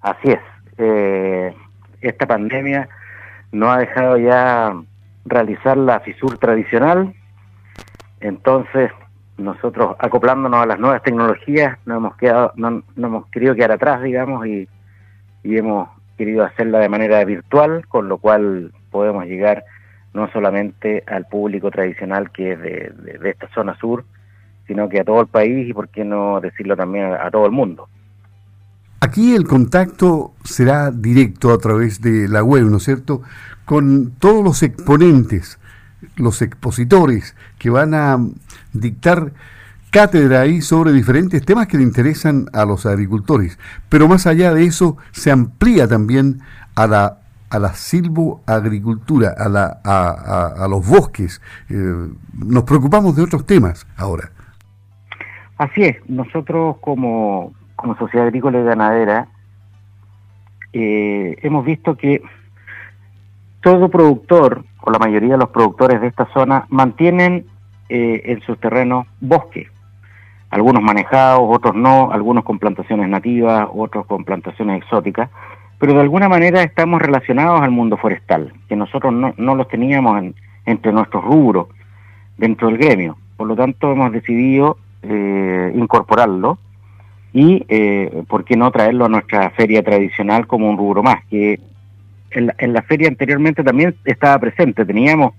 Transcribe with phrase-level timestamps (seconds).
[0.00, 0.40] Así es.
[0.78, 1.54] Eh,
[2.00, 2.88] esta pandemia
[3.52, 4.74] no ha dejado ya
[5.24, 7.14] realizar la FISUR tradicional,
[8.20, 8.90] entonces
[9.38, 14.46] nosotros acoplándonos a las nuevas tecnologías no hemos quedado, no, hemos querido quedar atrás, digamos,
[14.46, 14.68] y,
[15.44, 15.88] hemos
[16.18, 19.64] querido hacerla de manera virtual, con lo cual podemos llegar
[20.12, 24.04] no solamente al público tradicional que es de, esta zona sur,
[24.66, 27.52] sino que a todo el país y por qué no decirlo también a todo el
[27.52, 27.88] mundo.
[29.00, 33.22] Aquí el contacto será directo a través de la web, ¿no es cierto?
[33.64, 35.58] Con todos los exponentes,
[36.16, 38.18] los expositores que van a
[38.72, 39.32] dictar
[39.90, 43.58] cátedra ahí sobre diferentes temas que le interesan a los agricultores.
[43.88, 46.40] Pero más allá de eso, se amplía también
[46.74, 51.40] a la a la a, la, a, los bosques.
[51.68, 54.30] Eh, nos preocupamos de otros temas ahora.
[55.56, 59.28] Así es, nosotros como, como sociedad agrícola y ganadera,
[60.72, 62.22] eh, hemos visto que
[63.60, 67.46] todo productor, o la mayoría de los productores de esta zona, mantienen
[67.88, 69.68] eh, en sus terrenos bosque.
[70.50, 75.30] Algunos manejados, otros no, algunos con plantaciones nativas, otros con plantaciones exóticas,
[75.78, 80.32] pero de alguna manera estamos relacionados al mundo forestal, que nosotros no, no los teníamos
[80.64, 81.68] entre nuestros rubros
[82.38, 83.16] dentro del gremio.
[83.36, 86.58] Por lo tanto, hemos decidido eh, incorporarlo
[87.36, 91.22] y, eh, ¿por qué no traerlo a nuestra feria tradicional como un rubro más?
[91.26, 91.60] Que
[92.30, 95.34] en la, feria anteriormente también estaba presente, teníamos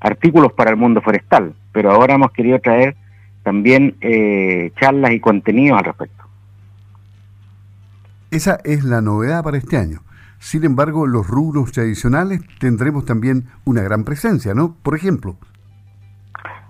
[0.00, 2.96] artículos para el mundo forestal, pero ahora hemos querido traer
[3.42, 6.24] también eh, charlas y contenidos al respecto.
[8.30, 10.00] Esa es la novedad para este año.
[10.38, 14.76] Sin embargo, los rubros tradicionales tendremos también una gran presencia, ¿no?
[14.82, 15.36] Por ejemplo.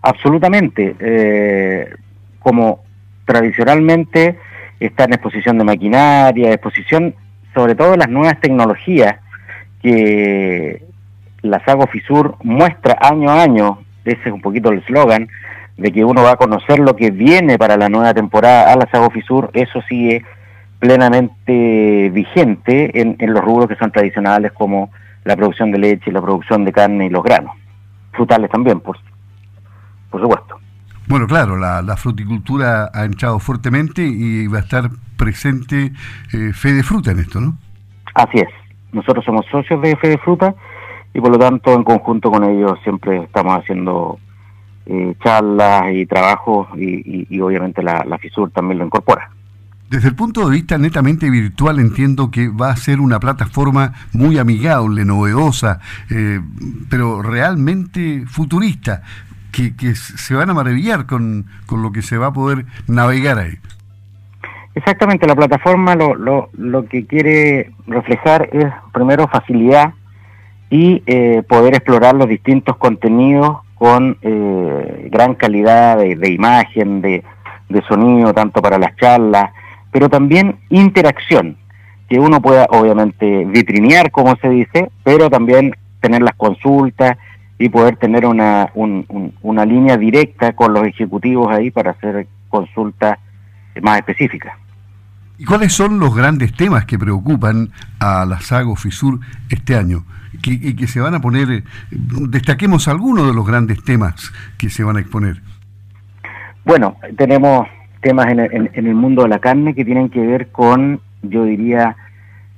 [0.03, 0.97] Absolutamente.
[0.99, 1.95] Eh,
[2.41, 2.83] como
[3.25, 4.37] tradicionalmente
[4.87, 7.15] está en exposición de maquinaria, exposición
[7.55, 9.17] sobre todo las nuevas tecnologías
[9.81, 10.83] que
[11.43, 15.29] la Sago Fisur muestra año a año, ese es un poquito el eslogan,
[15.77, 18.89] de que uno va a conocer lo que viene para la nueva temporada a la
[18.91, 20.25] Sago Fisur, eso sigue
[20.79, 24.91] plenamente vigente en, en los rubros que son tradicionales como
[25.25, 27.55] la producción de leche, la producción de carne y los granos,
[28.13, 28.99] frutales también, por,
[30.11, 30.64] por supuesto.
[31.07, 35.93] Bueno, claro, la, fruticultura ha entrado fuertemente y va a estar presente
[36.33, 37.59] eh, Fe de Fruta en esto, ¿no?
[38.15, 38.49] Así es.
[38.93, 40.55] Nosotros somos socios de Fe de Fruta
[41.13, 44.19] y por lo tanto en conjunto con ellos siempre estamos haciendo
[44.87, 49.31] eh, charlas y trabajos y, obviamente la, FISUR también lo incorpora.
[49.91, 54.39] Desde el punto de vista netamente virtual entiendo que va a ser una plataforma muy
[54.39, 56.41] amigable, novedosa, eh,
[56.89, 59.03] pero realmente futurista
[59.55, 63.59] que, se van a maravillar con, lo que se va a poder navegar ahí.
[64.75, 69.95] Exactamente, la plataforma lo, lo, lo que quiere reflejar es primero facilidad
[70.71, 77.23] y eh, poder explorar los distintos contenidos con eh, gran calidad de, imagen, de,
[77.69, 79.51] de, sonido, tanto para las charlas,
[79.93, 81.57] pero también interacción,
[82.09, 87.17] que uno pueda obviamente vitrinear, como se dice, pero también tener las consultas
[87.59, 93.19] y poder tener una, una línea directa con los ejecutivos ahí para hacer consultas
[93.83, 94.55] más específicas.
[95.39, 100.05] ¿Y cuáles son los grandes temas que preocupan a la Sago FISUR este año?
[100.47, 104.97] y que se van a poner, destaquemos algunos de los grandes temas que se van
[104.97, 105.41] a exponer.
[106.65, 107.67] Bueno, tenemos
[108.03, 111.97] temas en en el mundo de la carne que tienen que ver con, yo diría,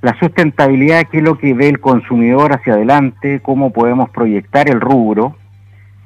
[0.07, 4.81] la sustentabilidad, qué es lo que ve el consumidor hacia adelante, cómo podemos proyectar el
[4.81, 5.35] rubro.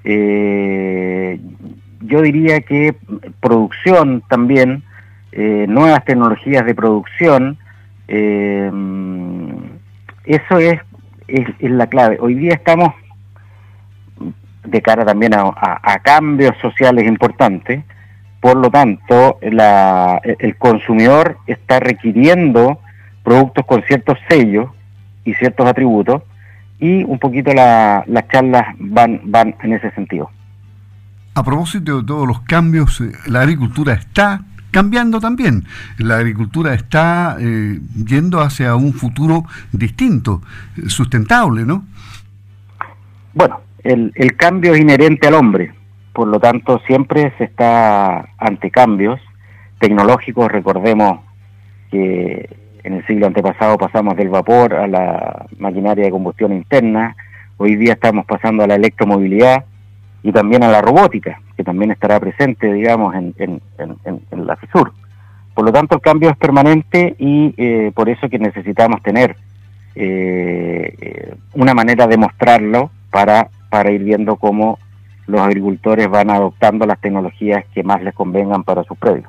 [0.04, 1.38] Eh,
[2.00, 2.96] yo diría que
[3.40, 4.84] producción también,
[5.32, 7.58] eh, nuevas tecnologías de producción,
[8.08, 8.72] eh,
[10.24, 10.80] eso es
[11.28, 12.16] es, la clave.
[12.20, 12.94] Hoy día estamos
[14.64, 17.84] de cara también a, cambios sociales importantes,
[18.40, 22.80] por lo tanto el consumidor está requiriendo
[23.22, 24.70] productos con ciertos sellos
[25.24, 26.22] y ciertos atributos
[26.78, 30.30] y un poquito las charlas van, van en ese sentido.
[31.34, 34.40] A propósito de todos los cambios, eh, la agricultura está
[34.70, 35.64] cambiando también.
[35.98, 40.42] La agricultura está eh, yendo hacia un futuro distinto,
[40.86, 41.84] sustentable, ¿no?
[43.34, 45.72] Bueno, el, el cambio es inherente al hombre,
[46.12, 49.20] por lo tanto siempre se está ante cambios
[49.78, 50.50] tecnológicos.
[50.50, 51.20] Recordemos
[51.90, 57.16] que en el siglo antepasado pasamos del vapor a la maquinaria de combustión interna,
[57.56, 59.64] hoy día estamos pasando a la electromovilidad
[60.22, 64.92] y también a la robótica, que también estará presente, digamos, en, en, la FISUR.
[65.54, 69.36] Por lo tanto, el cambio es permanente y eh, por eso que necesitamos tener
[69.94, 74.78] eh, eh, una manera de mostrarlo para, para ir viendo cómo
[75.26, 79.28] los agricultores van adoptando las tecnologías que más les convengan para sus predios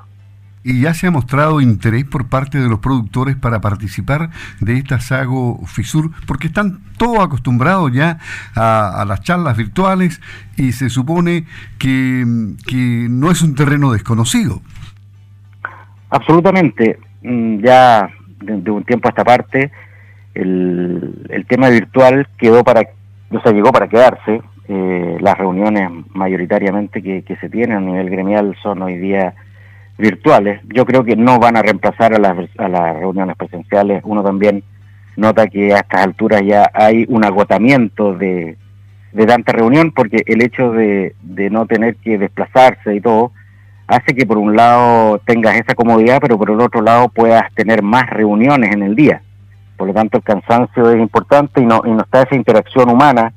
[0.63, 4.29] y ya se ha mostrado interés por parte de los productores para participar
[4.59, 8.19] de esta Sago Fisur, porque están todos acostumbrados ya
[8.55, 10.21] a, las charlas virtuales
[10.57, 11.45] y se supone
[11.79, 14.61] que, no es un terreno desconocido.
[16.09, 16.99] Absolutamente.
[17.23, 18.09] Mm, ya
[18.41, 19.71] de, un tiempo a esta parte,
[20.33, 22.81] el, tema virtual quedó para,
[23.31, 24.41] o sea, llegó para quedarse.
[24.67, 29.33] Eh, las reuniones mayoritariamente que, que se tienen a nivel gremial son hoy día
[30.01, 30.61] virtuales.
[30.73, 34.01] Yo creo que no van a reemplazar a las, a las reuniones presenciales.
[34.03, 34.63] Uno también
[35.15, 38.57] nota que a estas alturas ya hay un agotamiento de,
[39.27, 43.31] tanta reunión porque el hecho de, de no tener que desplazarse y todo
[43.87, 47.83] hace que por un lado tengas esa comodidad, pero por el otro lado puedas tener
[47.83, 49.21] más reuniones en el día.
[49.77, 53.33] Por lo tanto, el cansancio es importante y no, y no está esa interacción humana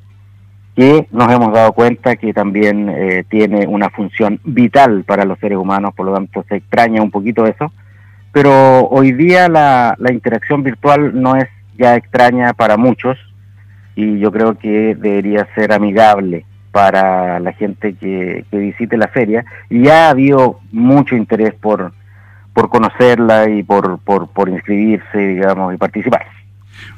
[0.74, 5.58] que nos hemos dado cuenta que también eh, tiene una función vital para los seres
[5.58, 7.72] humanos, por lo tanto se extraña un poquito eso,
[8.32, 11.48] pero hoy día la, la interacción virtual no es
[11.78, 13.16] ya extraña para muchos
[13.96, 19.44] y yo creo que debería ser amigable para la gente que, que visite la feria.
[19.70, 21.92] Y ya ha habido mucho interés por,
[22.52, 26.26] por conocerla y por, por, inscribirse, digamos, y participar.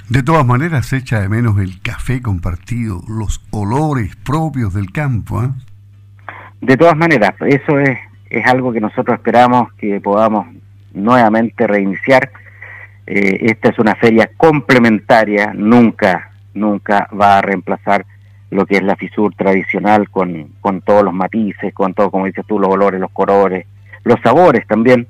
[0.09, 5.43] De todas maneras, se echa de menos el café compartido, los olores propios del campo.
[5.43, 5.49] ¿eh?
[6.61, 7.99] De todas maneras, eso es,
[8.31, 10.47] es algo que nosotros esperamos que podamos
[10.95, 12.31] nuevamente reiniciar.
[13.07, 18.07] Eh, esta es una feria complementaria, nunca, nunca va a reemplazar
[18.51, 22.45] lo que es la FISUR tradicional con, con todos los matices, con todo, como dices
[22.47, 23.67] tú, los olores, los colores,
[24.05, 25.09] los sabores también.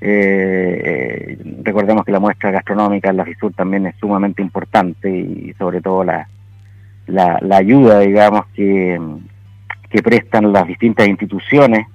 [0.00, 5.80] Eh, recordemos que la muestra gastronómica en la FISUR también es sumamente importante y sobre
[5.80, 6.28] todo la,
[7.06, 9.00] la, ayuda, digamos, que,
[9.90, 11.86] que prestan las distintas instituciones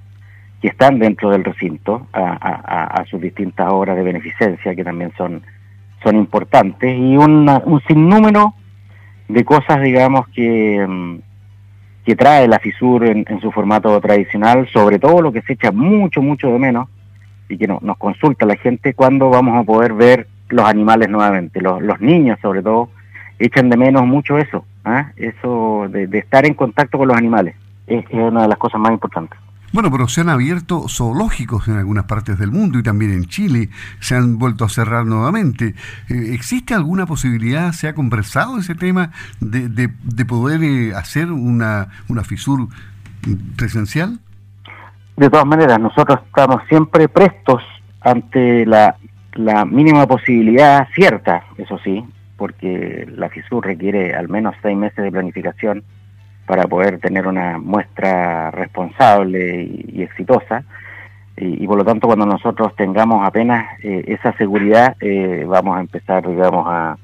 [0.60, 5.42] que están dentro del recinto a, sus distintas obras de beneficencia que también son,
[6.02, 8.54] son importantes y un sinnúmero
[9.28, 11.20] de cosas, digamos, que,
[12.04, 16.20] que trae la FISUR en, su formato tradicional, sobre todo lo que se echa mucho,
[16.20, 16.88] mucho de menos,
[17.48, 21.60] y que no, nos consulta la gente cuándo vamos a poder ver los animales nuevamente.
[21.60, 22.90] Los, los niños, sobre todo,
[23.38, 25.12] echan de menos mucho eso, ¿ah?
[25.16, 27.56] eso de, estar en contacto con los animales.
[27.86, 29.38] Es, una de las cosas más importantes.
[29.72, 33.70] Bueno, pero se han abierto zoológicos en algunas partes del mundo y también en Chile
[33.98, 35.74] se han vuelto a cerrar nuevamente.
[36.08, 41.88] Eh, ¿Existe alguna posibilidad, se ha conversado ese tema de, de, poder eh, hacer una,
[42.08, 42.68] una FISUR
[43.56, 44.20] presencial?
[45.16, 47.62] De todas maneras, nosotros estamos siempre prestos
[48.00, 48.96] ante la,
[49.64, 52.04] mínima posibilidad cierta, eso sí,
[52.36, 55.84] porque la FISUR requiere al menos seis meses de planificación
[56.46, 60.64] para poder tener una muestra responsable y, exitosa.
[61.36, 66.28] Y, por lo tanto, cuando nosotros tengamos apenas eh, esa seguridad, eh, vamos a empezar,
[66.28, 66.96] digamos, a,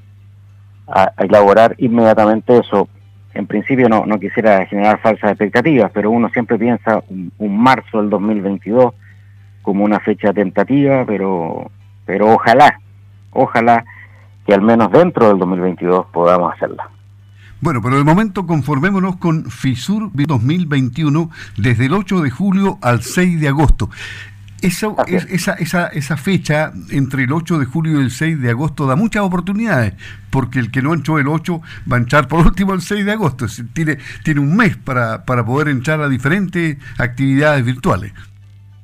[0.87, 2.87] a, elaborar inmediatamente eso
[3.33, 8.93] en principio no, quisiera generar falsas expectativas, pero uno siempre piensa un, marzo del 2022
[9.61, 11.71] como una fecha tentativa, pero,
[12.05, 12.79] pero ojalá,
[13.31, 13.85] ojalá
[14.45, 16.89] que al menos dentro del 2022 podamos hacerla.
[17.61, 23.39] Bueno, pero de momento conformémonos con FISUR 2021 desde el 8 de julio al 6
[23.39, 23.89] de agosto.
[24.61, 28.85] Eso, esa, esa, esa fecha entre el 8 de julio y el 6 de agosto
[28.85, 29.93] da muchas oportunidades,
[30.29, 33.11] porque el que no entró el 8 va a entrar por último el 6 de
[33.11, 33.45] agosto.
[33.73, 38.13] Tiene, tiene un mes para, para poder entrar a diferentes actividades virtuales.